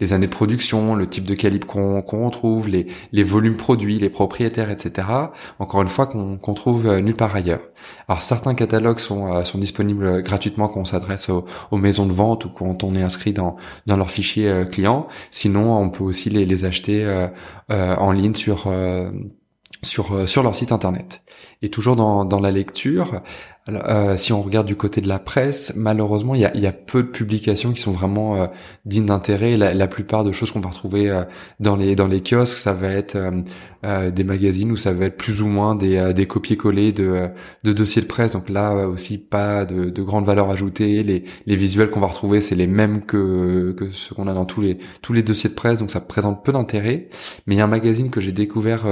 les 0.00 0.12
années 0.12 0.26
de 0.26 0.32
production, 0.32 0.96
le 0.96 1.06
type 1.06 1.22
de 1.24 1.36
calibre 1.36 1.68
qu'on 1.68 2.24
retrouve, 2.24 2.66
les, 2.66 2.88
les 3.12 3.22
volumes 3.22 3.56
produits, 3.56 4.00
les 4.00 4.10
propriétaires, 4.10 4.70
etc. 4.70 5.06
Encore 5.60 5.82
une 5.82 5.88
fois 5.88 6.06
qu'on 6.06 6.36
qu'on 6.36 6.54
trouve 6.54 6.98
nulle 6.98 7.14
part 7.14 7.36
ailleurs. 7.36 7.62
Alors 8.08 8.20
certains 8.22 8.54
catalogues 8.54 8.98
sont, 8.98 9.44
sont 9.44 9.58
disponibles 9.58 10.24
gratuitement 10.24 10.66
quand 10.66 10.80
on 10.80 10.84
s'adresse 10.84 11.28
aux, 11.28 11.44
aux, 11.70 11.78
maisons 11.78 12.06
de 12.06 12.12
vente 12.12 12.44
ou 12.44 12.48
quand 12.48 12.82
on 12.82 12.96
est 12.96 13.02
inscrit 13.02 13.32
dans, 13.32 13.54
dans 13.86 13.96
leur 13.96 14.10
fichier 14.10 14.64
client. 14.72 15.06
Sinon, 15.30 15.78
on 15.78 15.90
peut 15.90 16.02
aussi 16.02 16.28
les, 16.28 16.44
les 16.44 16.64
acheter 16.64 17.06
en 17.68 18.10
ligne 18.10 18.34
sur 18.34 18.66
sur 19.82 20.28
sur 20.28 20.42
leur 20.42 20.54
site 20.54 20.72
internet. 20.72 21.22
Et 21.62 21.68
toujours 21.68 21.96
dans, 21.96 22.24
dans 22.24 22.40
la 22.40 22.50
lecture, 22.50 23.22
euh, 23.68 24.16
si 24.16 24.32
on 24.32 24.40
regarde 24.40 24.66
du 24.66 24.74
côté 24.74 25.00
de 25.00 25.08
la 25.08 25.18
presse, 25.18 25.74
malheureusement, 25.76 26.34
il 26.34 26.40
y 26.40 26.44
a, 26.46 26.56
y 26.56 26.66
a, 26.66 26.72
peu 26.72 27.02
de 27.02 27.08
publications 27.08 27.72
qui 27.72 27.80
sont 27.80 27.92
vraiment 27.92 28.36
euh, 28.36 28.46
dignes 28.86 29.06
d'intérêt. 29.06 29.56
La, 29.56 29.74
la, 29.74 29.86
plupart 29.86 30.24
de 30.24 30.32
choses 30.32 30.50
qu'on 30.50 30.60
va 30.60 30.70
retrouver 30.70 31.10
euh, 31.10 31.24
dans 31.60 31.76
les 31.76 31.94
dans 31.94 32.08
les 32.08 32.22
kiosques, 32.22 32.56
ça 32.56 32.72
va 32.72 32.88
être 32.88 33.16
euh, 33.84 34.10
des 34.10 34.24
magazines 34.24 34.72
ou 34.72 34.76
ça 34.76 34.92
va 34.92 35.06
être 35.06 35.16
plus 35.16 35.42
ou 35.42 35.46
moins 35.46 35.74
des, 35.74 36.12
des 36.14 36.26
copier-coller 36.26 36.92
de, 36.92 37.28
de 37.64 37.72
dossiers 37.72 38.02
de 38.02 38.06
presse. 38.06 38.32
Donc 38.32 38.48
là 38.48 38.88
aussi, 38.88 39.18
pas 39.18 39.66
de, 39.66 39.90
de 39.90 40.02
grande 40.02 40.24
valeur 40.24 40.50
ajoutée. 40.50 41.02
Les, 41.02 41.24
les 41.46 41.56
visuels 41.56 41.90
qu'on 41.90 42.00
va 42.00 42.06
retrouver, 42.06 42.40
c'est 42.40 42.54
les 42.54 42.66
mêmes 42.66 43.02
que 43.02 43.74
que 43.76 43.90
ceux 43.92 44.14
qu'on 44.14 44.26
a 44.26 44.34
dans 44.34 44.46
tous 44.46 44.62
les 44.62 44.78
tous 45.02 45.12
les 45.12 45.22
dossiers 45.22 45.50
de 45.50 45.54
presse. 45.54 45.78
Donc 45.78 45.90
ça 45.90 46.00
présente 46.00 46.44
peu 46.44 46.52
d'intérêt. 46.52 47.08
Mais 47.46 47.56
il 47.56 47.58
y 47.58 47.60
a 47.60 47.64
un 47.64 47.68
magazine 47.68 48.10
que 48.10 48.20
j'ai 48.20 48.32
découvert 48.32 48.86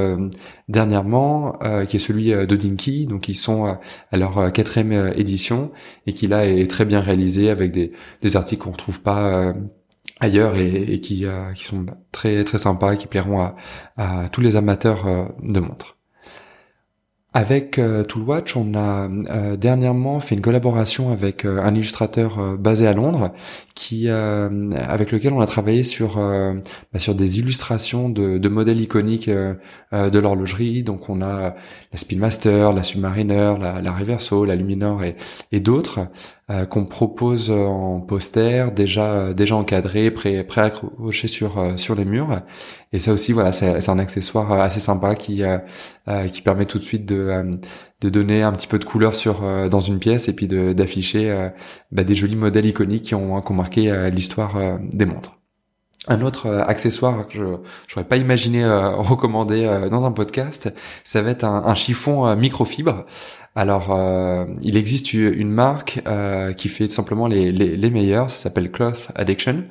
dernièrement, 0.68 1.58
qui 1.88 1.96
est 1.96 2.00
celui 2.00 2.30
de 2.30 2.56
Dinky. 2.56 3.06
Donc 3.06 3.28
ils 3.28 3.34
sont 3.34 3.78
à 4.12 4.16
leur 4.16 4.52
quatrième 4.58 4.92
euh, 4.92 5.12
édition 5.16 5.70
et 6.06 6.12
qui 6.12 6.26
là 6.26 6.44
est 6.46 6.68
très 6.68 6.84
bien 6.84 7.00
réalisé 7.00 7.48
avec 7.48 7.70
des, 7.70 7.92
des 8.22 8.36
articles 8.36 8.64
qu'on 8.64 8.72
retrouve 8.72 9.00
pas 9.00 9.28
euh, 9.28 9.52
ailleurs 10.18 10.56
et, 10.56 11.00
qui, 11.00 11.26
euh, 11.26 11.52
qui 11.52 11.64
sont 11.64 11.86
très 12.10 12.42
très 12.42 12.58
sympas, 12.58 12.96
qui 12.96 13.06
plairont 13.06 13.40
à, 13.40 13.56
à 13.96 14.28
tous 14.28 14.40
les 14.40 14.56
amateurs 14.56 15.04
de 15.42 15.60
montres. 15.60 15.97
Avec 17.34 17.78
euh, 17.78 18.04
Toolwatch, 18.04 18.56
on 18.56 18.74
a 18.74 19.06
euh, 19.06 19.56
dernièrement 19.56 20.18
fait 20.18 20.34
une 20.34 20.40
collaboration 20.40 21.12
avec 21.12 21.44
euh, 21.44 21.60
un 21.62 21.74
illustrateur 21.74 22.38
euh, 22.38 22.56
basé 22.56 22.86
à 22.86 22.94
Londres, 22.94 23.32
qui 23.74 24.08
avec 24.08 25.12
lequel 25.12 25.34
on 25.34 25.40
a 25.40 25.46
travaillé 25.46 25.84
sur 25.84 26.16
bah, 26.16 26.98
sur 26.98 27.14
des 27.14 27.38
illustrations 27.38 28.08
de, 28.08 28.38
de 28.38 28.48
modèles 28.48 28.80
iconiques 28.80 29.30
de 29.30 30.18
l'horlogerie. 30.18 30.82
Donc 30.82 31.08
on 31.08 31.22
a 31.22 31.54
la 31.92 31.98
Speedmaster, 31.98 32.72
la 32.72 32.82
Submariner, 32.82 33.54
la, 33.60 33.80
la 33.80 33.92
Reverso, 33.92 34.44
la 34.44 34.56
Luminor 34.56 35.04
et, 35.04 35.14
et 35.52 35.60
d'autres 35.60 36.00
qu'on 36.70 36.86
propose 36.86 37.50
en 37.50 38.00
poster 38.00 38.70
déjà 38.74 39.34
déjà 39.34 39.54
encadré, 39.54 40.10
prêt 40.10 40.44
prêt 40.44 40.62
accroché 40.62 41.28
sur 41.28 41.74
sur 41.76 41.94
les 41.94 42.06
murs. 42.06 42.40
Et 42.92 43.00
ça 43.00 43.12
aussi, 43.12 43.34
voilà, 43.34 43.52
c'est 43.52 43.88
un 43.90 43.98
accessoire 43.98 44.52
assez 44.52 44.80
sympa 44.80 45.14
qui 45.14 45.42
qui 46.32 46.42
permet 46.42 46.66
tout 46.66 46.78
de 46.78 46.84
suite 46.84 47.04
de 47.04 47.16
euh, 47.16 47.52
de 48.00 48.10
donner 48.10 48.44
un 48.44 48.52
petit 48.52 48.68
peu 48.68 48.78
de 48.78 48.84
couleur 48.84 49.16
sur 49.16 49.42
euh, 49.42 49.68
dans 49.68 49.80
une 49.80 49.98
pièce 49.98 50.28
et 50.28 50.32
puis 50.32 50.46
d'afficher 50.46 51.30
euh, 51.32 51.48
bah, 51.90 52.04
des 52.04 52.14
jolis 52.14 52.36
modèles 52.36 52.66
iconiques 52.66 53.06
qui 53.06 53.14
ont, 53.16 53.40
qui 53.42 53.50
ont 53.50 53.54
marqué 53.56 54.10
l'histoire 54.10 54.78
des 54.92 55.04
montres. 55.04 55.32
Un 56.06 56.22
autre 56.22 56.48
accessoire 56.48 57.26
que 57.26 57.34
je 57.34 57.42
n'aurais 57.42 58.08
pas 58.08 58.16
imaginé 58.18 58.64
recommander 58.96 59.88
dans 59.90 60.06
un 60.06 60.12
podcast, 60.12 60.72
ça 61.02 61.22
va 61.22 61.30
être 61.30 61.44
un, 61.44 61.64
un 61.66 61.74
chiffon 61.74 62.36
microfibre. 62.36 63.04
Alors, 63.58 63.88
euh, 63.90 64.44
il 64.62 64.76
existe 64.76 65.14
une 65.14 65.50
marque 65.50 66.00
euh, 66.06 66.52
qui 66.52 66.68
fait 66.68 66.86
tout 66.86 66.94
simplement 66.94 67.26
les, 67.26 67.50
les, 67.50 67.76
les 67.76 67.90
meilleurs, 67.90 68.30
ça 68.30 68.44
s'appelle 68.44 68.70
Cloth 68.70 69.08
Addiction. 69.16 69.64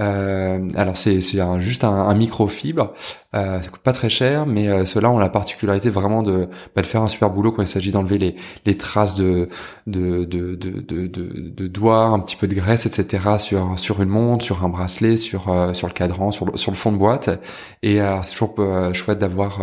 Euh, 0.00 0.68
alors 0.74 0.96
c'est 0.96 1.20
juste 1.58 1.84
un, 1.84 1.92
un 1.92 2.14
microfibre, 2.14 2.92
euh, 3.34 3.60
ça 3.60 3.68
coûte 3.68 3.82
pas 3.82 3.92
très 3.92 4.08
cher, 4.08 4.46
mais 4.46 4.68
euh, 4.68 4.86
ceux-là 4.86 5.10
ont 5.10 5.18
la 5.18 5.28
particularité 5.28 5.90
vraiment 5.90 6.22
de, 6.22 6.48
bah, 6.74 6.80
de 6.80 6.86
faire 6.86 7.02
un 7.02 7.08
super 7.08 7.28
boulot 7.28 7.52
quand 7.52 7.60
il 7.60 7.68
s'agit 7.68 7.92
d'enlever 7.92 8.16
les, 8.16 8.34
les 8.64 8.76
traces 8.78 9.14
de 9.16 9.48
de, 9.86 10.24
de, 10.24 10.54
de, 10.54 10.80
de, 10.80 11.66
doigts, 11.68 12.04
un 12.04 12.20
petit 12.20 12.36
peu 12.36 12.46
de 12.48 12.54
graisse, 12.54 12.86
etc. 12.86 13.36
sur 13.38 13.78
sur 13.78 14.00
une 14.02 14.08
montre, 14.08 14.44
sur 14.44 14.64
un 14.64 14.70
bracelet, 14.70 15.18
sur 15.18 15.50
euh, 15.50 15.74
sur 15.74 15.88
le 15.88 15.92
cadran, 15.92 16.30
sur 16.30 16.46
le, 16.46 16.56
sur 16.56 16.70
le 16.70 16.76
fond 16.76 16.90
de 16.90 16.96
boîte. 16.96 17.28
Et 17.82 17.98
c'est 18.22 18.32
toujours 18.34 18.56
chouette 18.94 19.18
d'avoir 19.18 19.58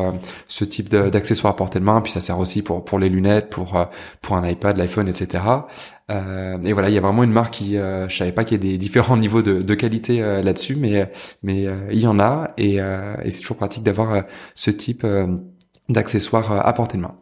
ce 0.48 0.64
type 0.66 0.90
d'accessoire 0.90 1.54
à 1.54 1.56
portée 1.56 1.80
de 1.80 1.86
main. 1.86 2.02
Puis 2.02 2.12
ça 2.12 2.22
sert 2.22 2.38
aussi 2.40 2.62
pour 2.62 2.86
pour 2.86 3.00
les 3.00 3.10
lunettes, 3.10 3.50
pour 3.50 3.69
pour 4.22 4.38
un 4.38 4.48
iPad, 4.48 4.78
l'iPhone, 4.78 5.08
etc. 5.08 5.44
Euh, 6.10 6.58
et 6.64 6.74
voilà, 6.74 6.90
il 6.90 6.96
y 6.96 6.98
a 6.98 7.02
vraiment 7.02 7.24
une 7.24 7.32
marque 7.32 7.54
qui, 7.54 7.78
euh, 7.78 8.08
je 8.10 8.18
savais 8.18 8.32
pas 8.32 8.44
qu'il 8.44 8.64
y 8.64 8.68
ait 8.68 8.72
des 8.72 8.78
différents 8.86 9.18
niveaux 9.18 9.42
de, 9.42 9.76
qualité 9.76 10.22
euh, 10.22 10.42
là-dessus, 10.42 10.76
mais 10.76 11.12
mais 11.44 11.68
euh, 11.68 11.88
il 11.92 12.00
y 12.00 12.08
en 12.08 12.20
a 12.20 12.52
et, 12.58 12.76
et 12.76 13.32
c'est 13.32 13.42
toujours 13.42 13.58
pratique 13.58 13.84
d'avoir 13.84 14.24
ce 14.56 14.72
type 14.72 15.06
d'accessoires 15.90 16.66
à 16.66 16.74
portée 16.74 16.98
de 16.98 17.04
main. 17.04 17.16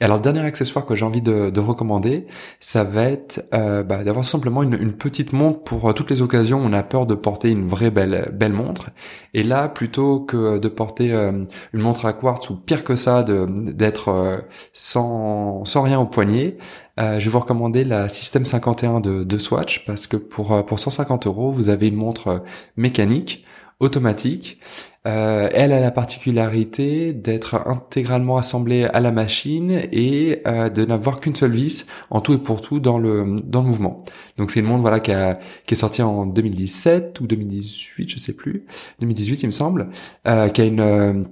Et 0.00 0.04
alors 0.04 0.16
le 0.16 0.22
dernier 0.22 0.40
accessoire 0.40 0.86
que 0.86 0.94
j'ai 0.94 1.04
envie 1.04 1.22
de, 1.22 1.50
de, 1.50 1.60
recommander, 1.60 2.26
ça 2.60 2.84
va 2.84 3.04
être 3.04 3.44
euh, 3.54 3.82
bah, 3.82 4.02
d'avoir 4.02 4.24
simplement 4.24 4.62
une, 4.62 4.92
petite 4.92 5.32
montre 5.32 5.62
pour 5.62 5.88
euh, 5.88 5.92
toutes 5.92 6.10
les 6.10 6.22
occasions 6.22 6.58
où 6.58 6.64
on 6.64 6.72
a 6.72 6.82
peur 6.82 7.06
de 7.06 7.14
porter 7.14 7.50
une 7.50 7.66
vraie 7.66 7.90
belle 7.90 8.30
belle 8.32 8.52
montre. 8.52 8.90
Et 9.34 9.42
là, 9.42 9.68
plutôt 9.68 10.20
que 10.20 10.58
de 10.58 10.68
porter 10.68 11.12
euh, 11.12 11.44
une 11.72 11.80
montre 11.80 12.06
à 12.06 12.12
quartz 12.12 12.50
ou 12.50 12.56
pire 12.56 12.84
que 12.84 12.96
ça, 12.96 13.24
d'être 13.24 14.08
euh, 14.08 14.38
sans 14.72 15.64
sans 15.64 15.82
rien 15.82 16.00
au 16.00 16.06
poignet, 16.06 16.56
je 16.98 17.24
vais 17.24 17.30
vous 17.30 17.40
recommander 17.40 17.84
la 17.84 18.08
System 18.08 18.44
51 18.44 19.00
de, 19.00 19.24
de 19.24 19.38
Swatch 19.38 19.84
parce 19.86 20.06
que 20.06 20.16
pour 20.16 20.64
pour 20.66 20.78
150 20.78 21.26
euros, 21.26 21.50
vous 21.50 21.68
avez 21.68 21.88
une 21.88 21.96
montre 21.96 22.42
mécanique 22.76 23.44
automatique. 23.80 24.58
Euh, 25.04 25.48
elle 25.52 25.72
a 25.72 25.80
la 25.80 25.90
particularité 25.90 27.12
d'être 27.12 27.66
intégralement 27.66 28.36
assemblée 28.36 28.84
à 28.84 29.00
la 29.00 29.10
machine 29.10 29.82
et 29.90 30.42
euh, 30.46 30.68
de 30.68 30.84
n'avoir 30.84 31.18
qu'une 31.18 31.34
seule 31.34 31.50
vis 31.50 31.86
en 32.10 32.20
tout 32.20 32.34
et 32.34 32.38
pour 32.38 32.60
tout 32.60 32.78
dans 32.78 32.98
le 32.98 33.40
dans 33.42 33.62
le 33.62 33.66
mouvement. 33.66 34.04
Donc 34.36 34.52
c'est 34.52 34.60
une 34.60 34.66
montre 34.66 34.82
voilà 34.82 35.00
qui, 35.00 35.10
a, 35.10 35.40
qui 35.66 35.74
est 35.74 35.76
sortie 35.76 36.02
en 36.02 36.24
2017 36.26 37.18
ou 37.20 37.26
2018, 37.26 38.08
je 38.10 38.18
sais 38.18 38.32
plus, 38.32 38.64
2018 39.00 39.42
il 39.42 39.46
me 39.46 39.50
semble, 39.50 39.88
euh, 40.28 40.48
qui 40.50 40.60
a 40.60 40.64
une 40.66 41.26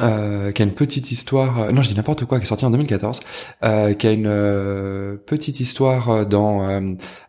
euh, 0.00 0.52
qui 0.52 0.62
a 0.62 0.64
une 0.64 0.72
petite 0.72 1.10
histoire, 1.10 1.58
euh, 1.58 1.72
non 1.72 1.82
je 1.82 1.88
dis 1.88 1.94
n'importe 1.94 2.24
quoi, 2.24 2.38
qui 2.38 2.44
est 2.44 2.48
sorti 2.48 2.64
en 2.64 2.70
2014, 2.70 3.20
euh, 3.64 3.94
qui 3.94 4.06
a 4.06 4.12
une 4.12 4.26
euh, 4.26 5.16
petite 5.16 5.60
histoire 5.60 6.26
dans 6.26 6.68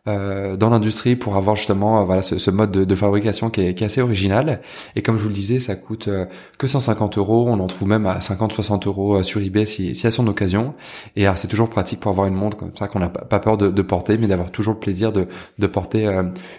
euh, 0.07 0.55
dans 0.57 0.69
l'industrie 0.69 1.15
pour 1.15 1.35
avoir 1.35 1.55
justement 1.55 2.03
voilà 2.05 2.21
ce, 2.21 2.37
ce 2.37 2.51
mode 2.51 2.71
de, 2.71 2.83
de, 2.85 2.95
fabrication 2.95 3.49
qui 3.49 3.61
est, 3.61 3.73
qui 3.73 3.83
est, 3.83 3.85
assez 3.85 4.01
original. 4.01 4.61
Et 4.95 5.01
comme 5.01 5.17
je 5.17 5.23
vous 5.23 5.29
le 5.29 5.35
disais, 5.35 5.59
ça 5.59 5.75
coûte 5.75 6.09
que 6.57 6.67
150 6.67 7.17
euros. 7.17 7.47
On 7.47 7.59
en 7.59 7.67
trouve 7.67 7.87
même 7.87 8.05
à 8.05 8.19
50-60 8.19 8.87
euros 8.87 9.23
sur 9.23 9.41
eBay 9.41 9.65
si, 9.65 9.93
si 9.95 10.07
à 10.07 10.11
son 10.11 10.27
occasion. 10.27 10.73
Et 11.15 11.25
c'est 11.35 11.47
toujours 11.47 11.69
pratique 11.69 11.99
pour 11.99 12.11
avoir 12.11 12.27
une 12.27 12.33
montre 12.33 12.57
comme 12.57 12.75
ça 12.75 12.87
qu'on 12.87 12.99
n'a 12.99 13.09
pas 13.09 13.39
peur 13.39 13.57
de, 13.57 13.69
de 13.69 13.81
porter, 13.81 14.17
mais 14.17 14.27
d'avoir 14.27 14.51
toujours 14.51 14.73
le 14.73 14.79
plaisir 14.79 15.11
de, 15.11 15.27
de 15.59 15.67
porter 15.67 16.07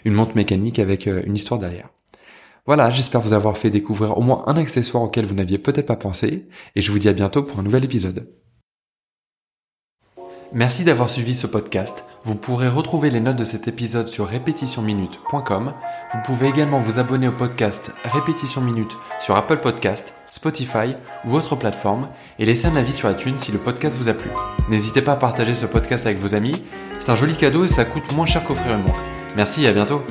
une 0.04 0.14
montre 0.14 0.36
mécanique 0.36 0.78
avec 0.78 1.06
une 1.06 1.34
histoire 1.34 1.58
derrière. 1.58 1.88
Voilà, 2.70 2.92
j'espère 2.92 3.20
vous 3.20 3.32
avoir 3.32 3.58
fait 3.58 3.68
découvrir 3.68 4.16
au 4.16 4.20
moins 4.20 4.44
un 4.46 4.56
accessoire 4.56 5.02
auquel 5.02 5.26
vous 5.26 5.34
n'aviez 5.34 5.58
peut-être 5.58 5.86
pas 5.86 5.96
pensé, 5.96 6.46
et 6.76 6.80
je 6.80 6.92
vous 6.92 7.00
dis 7.00 7.08
à 7.08 7.12
bientôt 7.12 7.42
pour 7.42 7.58
un 7.58 7.64
nouvel 7.64 7.84
épisode. 7.84 8.28
Merci 10.52 10.84
d'avoir 10.84 11.10
suivi 11.10 11.34
ce 11.34 11.48
podcast. 11.48 12.04
Vous 12.22 12.36
pourrez 12.36 12.68
retrouver 12.68 13.10
les 13.10 13.18
notes 13.18 13.38
de 13.38 13.42
cet 13.42 13.66
épisode 13.66 14.06
sur 14.06 14.28
répétitionminute.com. 14.28 15.72
Vous 16.12 16.18
pouvez 16.24 16.46
également 16.46 16.78
vous 16.78 17.00
abonner 17.00 17.26
au 17.26 17.32
podcast 17.32 17.90
Répétition 18.04 18.60
Minute 18.60 18.96
sur 19.18 19.34
Apple 19.34 19.58
Podcast, 19.58 20.14
Spotify 20.30 20.94
ou 21.24 21.34
autre 21.34 21.56
plateforme 21.56 22.08
et 22.38 22.46
laisser 22.46 22.68
un 22.68 22.76
avis 22.76 22.92
sur 22.92 23.10
iTunes 23.10 23.38
si 23.38 23.50
le 23.50 23.58
podcast 23.58 23.96
vous 23.96 24.08
a 24.08 24.14
plu. 24.14 24.30
N'hésitez 24.68 25.02
pas 25.02 25.14
à 25.14 25.16
partager 25.16 25.56
ce 25.56 25.66
podcast 25.66 26.06
avec 26.06 26.18
vos 26.18 26.36
amis. 26.36 26.64
C'est 27.00 27.10
un 27.10 27.16
joli 27.16 27.34
cadeau 27.34 27.64
et 27.64 27.68
ça 27.68 27.84
coûte 27.84 28.12
moins 28.14 28.26
cher 28.26 28.44
qu'offrir 28.44 28.76
une 28.76 28.84
montre. 28.84 29.02
Merci 29.34 29.64
et 29.64 29.66
à 29.66 29.72
bientôt. 29.72 30.04